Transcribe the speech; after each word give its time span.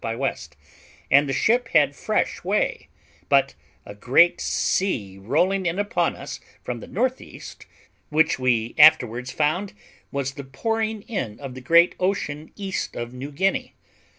by 0.03 0.13
W., 0.13 0.33
and 1.11 1.29
the 1.29 1.31
ship 1.31 1.67
had 1.73 1.95
fresh 1.95 2.43
way, 2.43 2.87
but 3.29 3.53
a 3.85 3.93
great 3.93 4.41
sea 4.41 5.19
rolling 5.19 5.67
in 5.67 5.77
upon 5.77 6.15
us 6.15 6.39
from 6.63 6.79
the 6.79 6.87
N.E., 6.87 7.39
which 8.09 8.39
we 8.39 8.73
afterwards 8.79 9.29
found 9.31 9.73
was 10.11 10.31
the 10.31 10.43
pouring 10.43 11.03
in 11.03 11.39
of 11.39 11.53
the 11.53 11.61
great 11.61 11.93
ocean 11.99 12.51
east 12.55 12.95
of 12.95 13.13
New 13.13 13.31
Guinea. 13.31 13.75